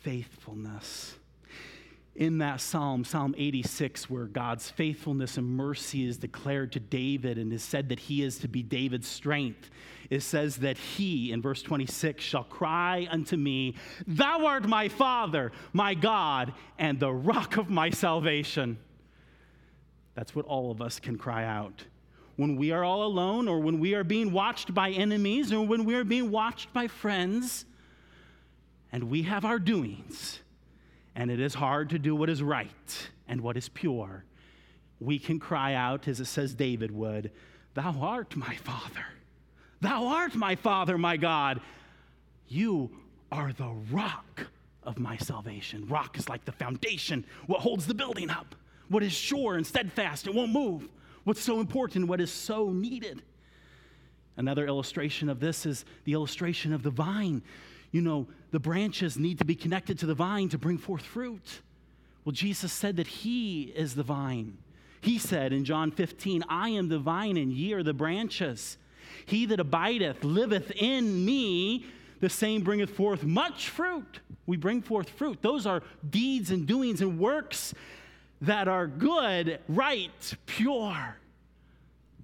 [0.00, 1.14] faithfulness
[2.14, 7.52] in that psalm, Psalm 86, where God's faithfulness and mercy is declared to David and
[7.52, 9.70] is said that he is to be David's strength,
[10.12, 15.52] it says that he, in verse 26, shall cry unto me, Thou art my Father,
[15.72, 18.76] my God, and the rock of my salvation.
[20.14, 21.86] That's what all of us can cry out.
[22.36, 25.86] When we are all alone, or when we are being watched by enemies, or when
[25.86, 27.64] we are being watched by friends,
[28.92, 30.40] and we have our doings
[31.14, 34.24] and it is hard to do what is right and what is pure,
[35.00, 37.30] we can cry out, as it says David would,
[37.72, 39.06] Thou art my Father.
[39.82, 41.60] Thou art my Father, my God.
[42.48, 42.90] You
[43.30, 44.46] are the rock
[44.82, 45.86] of my salvation.
[45.86, 48.54] Rock is like the foundation, what holds the building up,
[48.88, 50.88] what is sure and steadfast, it won't move.
[51.24, 53.22] What's so important, what is so needed.
[54.36, 57.42] Another illustration of this is the illustration of the vine
[57.92, 61.60] you know, the branches need to be connected to the vine to bring forth fruit.
[62.24, 64.58] Well, Jesus said that He is the vine.
[65.02, 68.78] He said in John 15, I am the vine and ye are the branches.
[69.26, 71.86] He that abideth liveth in me,
[72.20, 74.20] the same bringeth forth much fruit.
[74.46, 75.42] We bring forth fruit.
[75.42, 77.74] Those are deeds and doings and works
[78.42, 81.16] that are good, right, pure.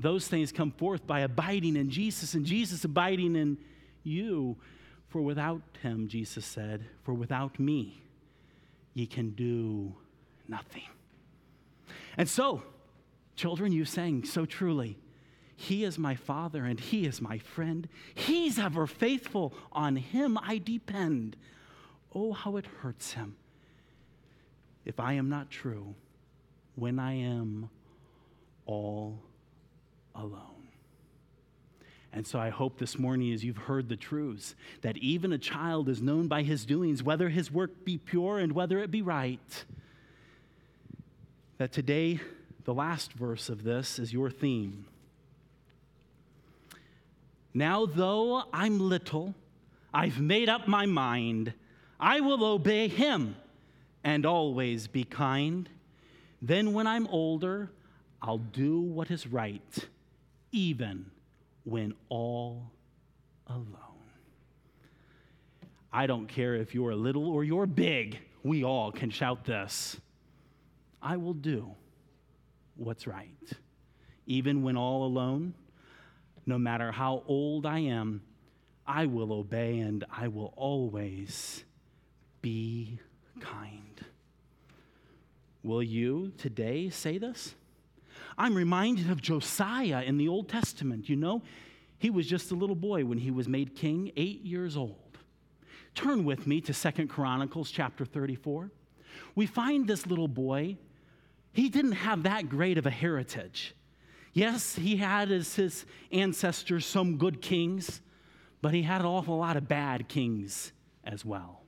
[0.00, 3.58] Those things come forth by abiding in Jesus and Jesus abiding in
[4.02, 4.56] you.
[5.08, 8.02] For without him, Jesus said, for without me,
[8.94, 9.94] ye can do
[10.46, 10.82] nothing.
[12.16, 12.62] And so,
[13.36, 14.98] children, you sang so truly,
[15.60, 17.88] He is my Father and He is my friend.
[18.14, 19.52] He's ever faithful.
[19.72, 21.36] On Him I depend.
[22.14, 23.34] Oh, how it hurts Him
[24.84, 25.96] if I am not true
[26.76, 27.70] when I am
[28.66, 29.18] all
[30.14, 30.68] alone.
[32.12, 35.88] And so I hope this morning, as you've heard the truths, that even a child
[35.88, 39.64] is known by his doings, whether his work be pure and whether it be right.
[41.58, 42.20] That today,
[42.62, 44.86] the last verse of this is your theme.
[47.54, 49.34] Now, though I'm little,
[49.92, 51.52] I've made up my mind.
[51.98, 53.36] I will obey him
[54.04, 55.68] and always be kind.
[56.40, 57.70] Then, when I'm older,
[58.22, 59.88] I'll do what is right,
[60.52, 61.06] even
[61.64, 62.70] when all
[63.46, 63.88] alone.
[65.92, 69.96] I don't care if you're little or you're big, we all can shout this
[71.00, 71.74] I will do
[72.76, 73.52] what's right.
[74.26, 75.54] Even when all alone,
[76.48, 78.22] no matter how old I am,
[78.86, 81.62] I will obey and I will always
[82.40, 82.98] be
[83.38, 84.00] kind.
[85.62, 87.54] Will you today say this?
[88.38, 91.08] I'm reminded of Josiah in the Old Testament.
[91.08, 91.42] You know,
[91.98, 95.18] he was just a little boy when he was made king, eight years old.
[95.94, 98.70] Turn with me to Second Chronicles chapter 34.
[99.34, 100.78] We find this little boy,
[101.52, 103.74] he didn't have that great of a heritage.
[104.38, 108.00] Yes, he had as his ancestors some good kings,
[108.62, 110.70] but he had an awful lot of bad kings
[111.02, 111.62] as well.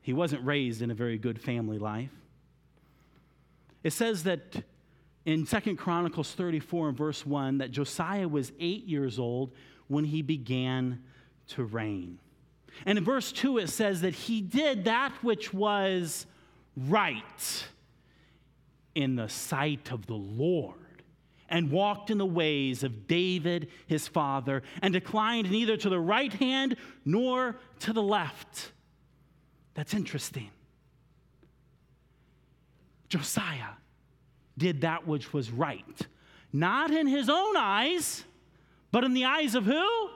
[0.00, 2.10] He wasn't raised in a very good family life.
[3.84, 4.64] It says that
[5.24, 9.52] in Second Chronicles 34 and verse 1 that Josiah was eight years old
[9.86, 11.04] when he began
[11.50, 12.18] to reign.
[12.84, 16.26] And in verse 2, it says that he did that which was
[16.76, 17.64] right
[18.94, 20.76] in the sight of the Lord
[21.48, 26.32] and walked in the ways of David his father and declined neither to the right
[26.32, 28.72] hand nor to the left.
[29.74, 30.50] That's interesting.
[33.08, 33.74] Josiah
[34.56, 36.06] did that which was right,
[36.52, 38.24] not in his own eyes,
[38.90, 40.08] but in the eyes of who?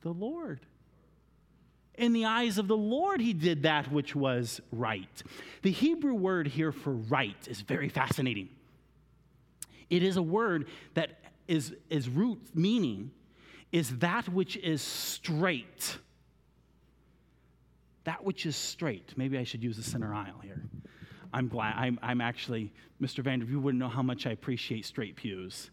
[0.00, 0.60] The Lord.
[2.02, 5.22] In the eyes of the Lord, he did that which was right.
[5.62, 8.48] The Hebrew word here for right is very fascinating.
[9.88, 13.12] It is a word that is, is root meaning
[13.70, 15.96] is that which is straight.
[18.02, 19.16] That which is straight.
[19.16, 20.64] Maybe I should use the center aisle here.
[21.32, 21.76] I'm glad.
[21.76, 23.22] I'm, I'm actually, Mr.
[23.22, 25.70] Vander, you wouldn't know how much I appreciate straight pews.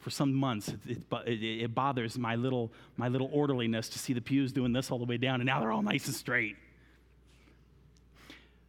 [0.00, 4.20] For some months, it, it, it, bothers my little, my little orderliness to see the
[4.20, 6.56] pews doing this all the way down, and now they're all nice and straight.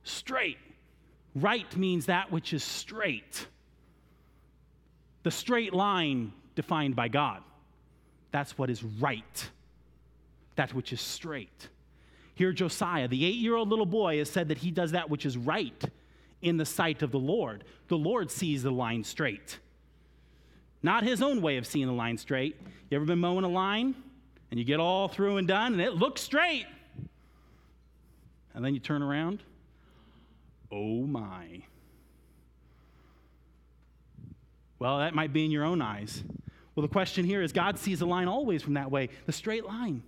[0.04, 0.58] Straight.
[1.34, 3.48] Right means that which is straight.
[5.24, 7.42] The straight line defined by God.
[8.32, 9.50] That's what is right.
[10.56, 11.70] That which is straight.
[12.36, 15.26] Here, Josiah, the eight year old little boy, has said that he does that which
[15.26, 15.84] is right
[16.42, 17.64] in the sight of the Lord.
[17.88, 19.60] The Lord sees the line straight,
[20.84, 22.60] not his own way of seeing the line straight.
[22.90, 23.96] You ever been mowing a line
[24.50, 26.66] and you get all through and done and it looks straight?
[28.54, 29.44] And then you turn around?
[30.72, 31.62] Oh my.
[34.80, 36.24] Well, that might be in your own eyes.
[36.76, 39.66] Well, the question here is God sees the line always from that way, the straight
[39.66, 40.02] line.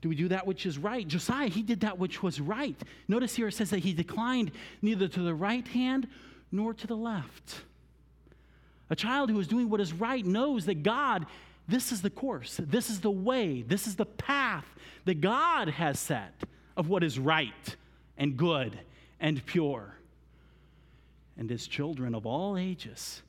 [0.00, 1.06] Do we do that which is right?
[1.06, 2.80] Josiah, he did that which was right.
[3.08, 6.06] Notice here it says that he declined neither to the right hand
[6.52, 7.62] nor to the left.
[8.90, 11.26] A child who is doing what is right knows that God,
[11.66, 14.66] this is the course, this is the way, this is the path
[15.04, 16.34] that God has set
[16.76, 17.76] of what is right
[18.16, 18.78] and good
[19.20, 19.94] and pure.
[21.36, 23.22] And as children of all ages,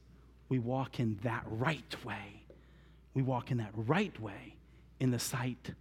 [0.48, 2.44] we walk in that right way.
[3.14, 4.56] We walk in that right way
[5.00, 5.72] in the sight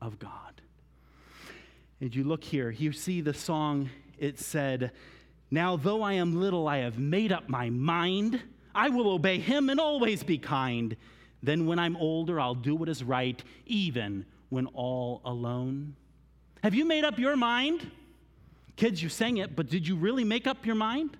[0.00, 0.60] of God.
[2.00, 4.92] And you look here, you see the song, it said,
[5.50, 8.40] Now though I am little, I have made up my mind.
[8.74, 10.96] I will obey him and always be kind.
[11.42, 15.96] Then when I'm older, I'll do what is right, even when all alone.
[16.62, 17.90] Have you made up your mind?
[18.76, 21.16] Kids, you sang it, but did you really make up your mind?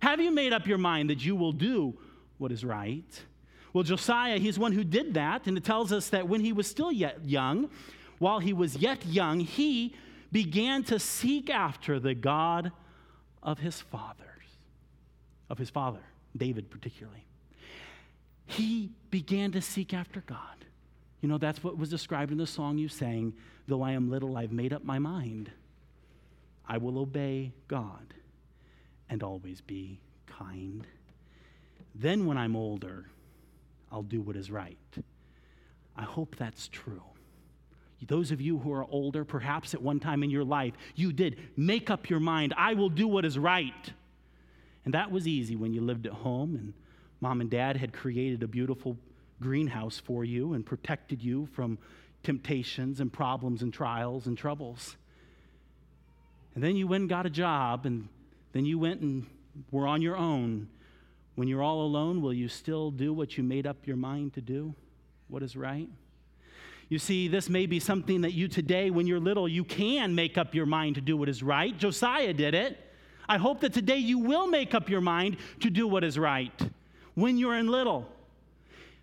[0.00, 1.94] Have you made up your mind that you will do
[2.38, 3.22] what is right?
[3.72, 6.66] Well, Josiah, he's one who did that, and it tells us that when he was
[6.66, 7.70] still yet young,
[8.18, 9.94] while he was yet young, he
[10.30, 12.72] began to seek after the God
[13.42, 14.26] of his fathers,
[15.48, 16.00] of his father,
[16.36, 17.26] David particularly.
[18.46, 20.38] He began to seek after God.
[21.20, 23.34] You know, that's what was described in the song you sang,
[23.68, 25.50] Though I am little, I've made up my mind.
[26.66, 28.14] I will obey God
[29.08, 30.86] and always be kind.
[31.94, 33.06] Then, when I'm older,
[33.90, 34.78] I'll do what is right.
[35.96, 37.02] I hope that's true.
[38.06, 41.38] those of you who are older, perhaps at one time in your life, you did
[41.56, 43.92] make up your mind, I will do what is right.
[44.84, 46.74] And that was easy when you lived at home and
[47.20, 48.96] mom and dad had created a beautiful
[49.40, 51.78] greenhouse for you and protected you from
[52.22, 54.96] temptations and problems and trials and troubles.
[56.54, 58.08] And then you went and got a job, and
[58.52, 59.26] then you went and
[59.70, 60.68] were on your own.
[61.34, 64.40] When you're all alone, will you still do what you made up your mind to
[64.40, 64.74] do?
[65.28, 65.88] What is right?
[66.90, 70.36] You see, this may be something that you today, when you're little, you can make
[70.36, 71.76] up your mind to do what is right.
[71.76, 72.91] Josiah did it.
[73.28, 76.52] I hope that today you will make up your mind to do what is right
[77.14, 78.08] when you're in little.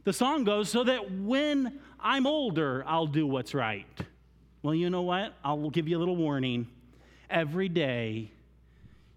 [0.04, 3.86] The song goes, so that when I'm older, I'll do what's right.
[4.64, 5.34] Well, you know what?
[5.44, 6.68] I'll give you a little warning.
[7.30, 8.32] Every day,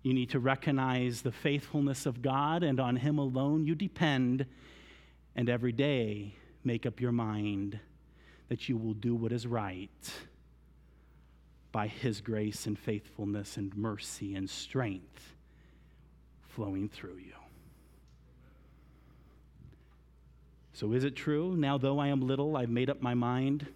[0.02, 4.46] you need to recognize the faithfulness of God, and on Him alone you depend.
[5.34, 6.34] And every day,
[6.64, 7.78] make up your mind
[8.48, 10.12] that you will do what is right
[11.72, 15.34] by His grace and faithfulness and mercy and strength
[16.42, 17.32] flowing through you.
[20.74, 21.56] So, is it true?
[21.56, 23.66] Now, though I am little, I've made up my mind.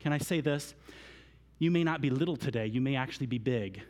[0.00, 0.74] Can I say this?
[1.58, 3.82] You may not be little today, you may actually be big.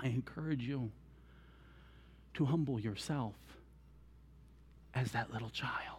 [0.00, 0.90] I encourage you
[2.34, 3.34] to humble yourself
[4.94, 5.98] as that little child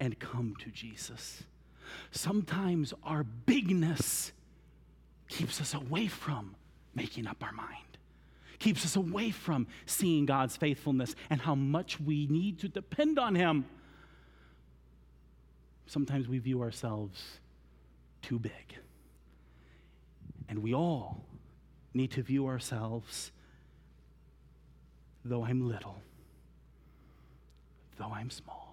[0.00, 1.42] and come to Jesus.
[2.10, 4.32] Sometimes our bigness
[5.28, 6.54] keeps us away from
[6.94, 7.98] making up our mind,
[8.58, 13.34] keeps us away from seeing God's faithfulness and how much we need to depend on
[13.34, 13.66] Him.
[15.86, 17.22] Sometimes we view ourselves
[18.22, 18.52] too big.
[20.48, 21.24] And we all
[21.94, 23.32] need to view ourselves,
[25.24, 26.00] though I'm little,
[27.98, 28.65] though I'm small.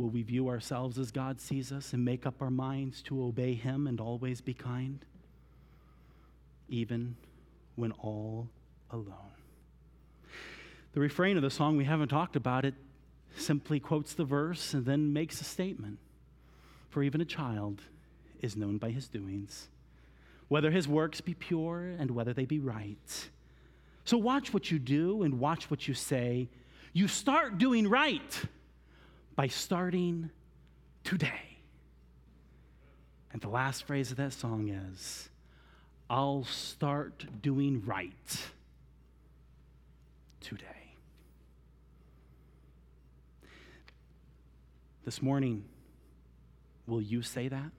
[0.00, 3.52] Will we view ourselves as God sees us and make up our minds to obey
[3.52, 5.04] Him and always be kind,
[6.70, 7.16] even
[7.76, 8.48] when all
[8.90, 9.34] alone?
[10.94, 12.72] The refrain of the song, we haven't talked about it,
[13.36, 15.98] simply quotes the verse and then makes a statement.
[16.88, 17.82] For even a child
[18.40, 19.68] is known by his doings,
[20.48, 23.28] whether his works be pure and whether they be right.
[24.06, 26.48] So watch what you do and watch what you say.
[26.94, 28.46] You start doing right
[29.40, 30.28] by starting
[31.02, 31.56] today.
[33.32, 35.30] And the last phrase of that song is
[36.10, 38.12] I'll start doing right
[40.42, 40.66] today.
[45.06, 45.64] This morning,
[46.86, 47.70] will you say that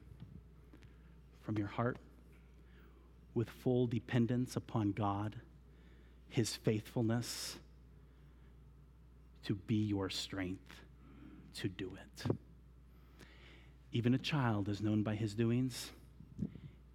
[1.44, 1.98] from your heart
[3.36, 5.36] with full dependence upon God,
[6.28, 7.58] His faithfulness
[9.44, 10.82] to be your strength?
[11.56, 12.32] To do it.
[13.92, 15.92] Even a child is known by his doings.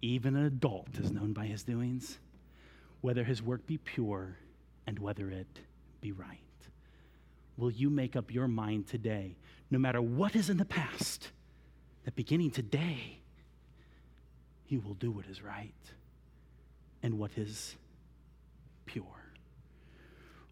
[0.01, 2.19] Even an adult is known by his doings,
[3.01, 4.37] whether his work be pure
[4.85, 5.59] and whether it
[6.01, 6.39] be right.
[7.57, 9.35] Will you make up your mind today,
[9.71, 11.31] no matter what is in the past,
[12.05, 13.19] that beginning today,
[14.65, 15.73] he will do what is right
[17.01, 17.75] and what is
[18.85, 19.03] pure?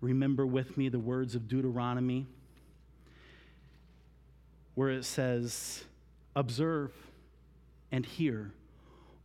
[0.01, 2.27] Remember with me the words of Deuteronomy
[4.75, 5.85] where it says,
[6.35, 6.91] Observe
[7.91, 8.51] and hear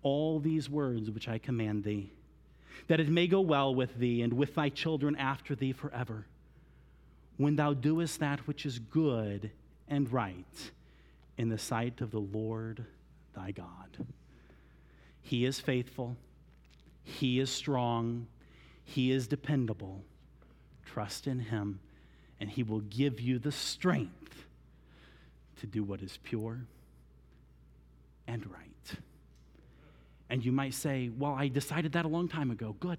[0.03, 2.13] all these words which I command thee,
[2.87, 6.27] that it may go well with thee and with thy children after thee forever,
[7.37, 9.51] when thou doest that which is good
[9.89, 10.71] and right
[11.37, 12.85] in the sight of the Lord
[13.35, 14.07] thy God.
[15.21, 16.17] He is faithful,
[17.03, 18.27] He is strong,
[18.85, 20.03] He is dependable.
[20.87, 21.81] Trust in Him,
[22.41, 24.45] and He will give you the strength
[25.61, 26.59] to do what is pure
[28.27, 28.99] and right.
[30.29, 32.77] And you might say, Well, I decided that a long time ago.
[32.79, 32.99] Good.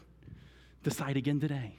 [0.83, 1.75] Decide again today.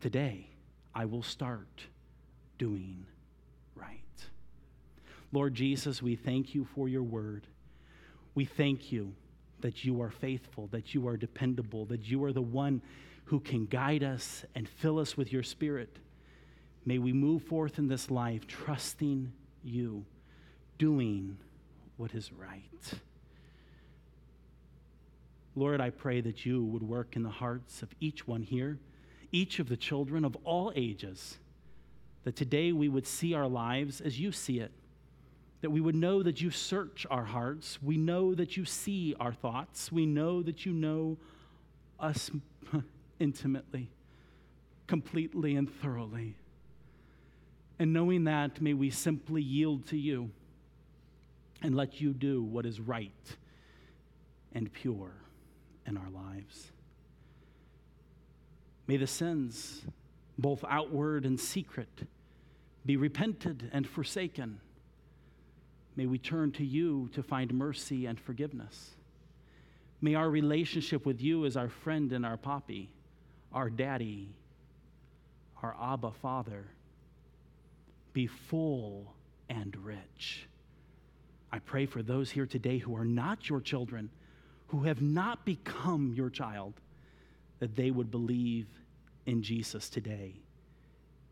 [0.00, 0.48] Today,
[0.94, 1.84] I will start
[2.58, 3.06] doing
[3.74, 4.00] right.
[5.32, 7.46] Lord Jesus, we thank you for your word.
[8.34, 9.14] We thank you
[9.60, 12.80] that you are faithful, that you are dependable, that you are the one
[13.24, 15.98] who can guide us and fill us with your spirit.
[16.84, 20.04] May we move forth in this life trusting you,
[20.78, 21.38] doing
[21.96, 22.92] what is right.
[25.54, 28.78] Lord, I pray that you would work in the hearts of each one here,
[29.32, 31.38] each of the children of all ages,
[32.24, 34.70] that today we would see our lives as you see it,
[35.60, 39.32] that we would know that you search our hearts, we know that you see our
[39.32, 41.16] thoughts, we know that you know
[41.98, 42.30] us
[43.18, 43.90] intimately,
[44.86, 46.36] completely, and thoroughly.
[47.78, 50.30] And knowing that, may we simply yield to you
[51.62, 53.36] and let you do what is right
[54.52, 55.12] and pure
[55.86, 56.72] in our lives.
[58.86, 59.82] May the sins,
[60.38, 62.06] both outward and secret,
[62.86, 64.60] be repented and forsaken.
[65.94, 68.92] May we turn to you to find mercy and forgiveness.
[70.00, 72.90] May our relationship with you as our friend and our poppy,
[73.52, 74.30] our daddy,
[75.62, 76.66] our Abba Father,
[78.18, 79.14] be full
[79.48, 80.48] and rich.
[81.52, 84.10] I pray for those here today who are not your children,
[84.66, 86.74] who have not become your child,
[87.60, 88.66] that they would believe
[89.26, 90.34] in Jesus today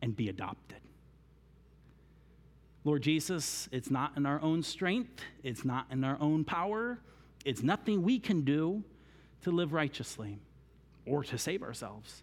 [0.01, 0.79] and be adopted.
[2.85, 7.01] Lord Jesus, it's not in our own strength, it's not in our own power,
[7.45, 8.85] it's nothing we can do
[9.43, 10.39] to live righteously
[11.05, 12.23] or to save ourselves.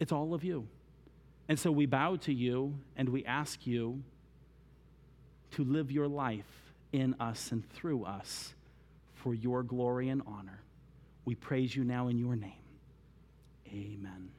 [0.00, 0.66] It's all of you.
[1.48, 4.02] And so we bow to you and we ask you
[5.52, 8.54] to live your life in us and through us
[9.14, 10.62] for your glory and honor.
[11.24, 12.52] We praise you now in your name.
[13.68, 14.32] Amen.